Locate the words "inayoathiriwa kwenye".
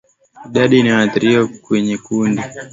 0.79-1.97